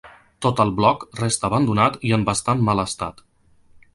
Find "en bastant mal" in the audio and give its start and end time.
2.19-2.85